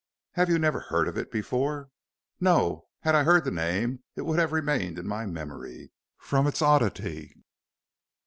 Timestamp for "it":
1.15-1.29, 4.15-4.23